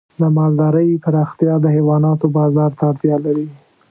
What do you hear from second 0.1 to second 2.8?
د مالدارۍ پراختیا د حیواناتو بازار